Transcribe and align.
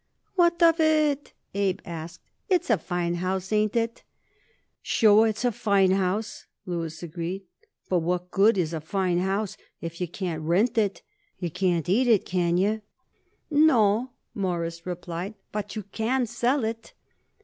"What 0.33 0.63
of 0.63 0.79
it?" 0.79 1.33
Abe 1.53 1.79
asked. 1.85 2.21
"It's 2.49 2.71
a 2.71 2.79
fine 2.79 3.13
house, 3.13 3.51
ain't 3.51 3.75
it?" 3.75 4.01
"Sure, 4.81 5.27
it's 5.27 5.45
a 5.45 5.51
fine 5.51 5.91
house," 5.91 6.47
Louis 6.65 7.03
agreed. 7.03 7.43
"But 7.87 7.99
what 7.99 8.31
good 8.31 8.57
is 8.57 8.73
a 8.73 8.81
fine 8.81 9.19
house 9.19 9.57
if 9.79 10.01
you 10.01 10.07
can't 10.07 10.41
rent 10.41 10.75
it? 10.75 11.03
You 11.37 11.51
can't 11.51 11.87
eat 11.87 12.07
it, 12.07 12.25
can 12.25 12.57
you?" 12.57 12.81
"No," 13.51 14.09
Morris 14.33 14.87
replied, 14.87 15.35
"but 15.51 15.75
you 15.75 15.83
can 15.83 16.25
sell 16.25 16.63
it." 16.63 16.93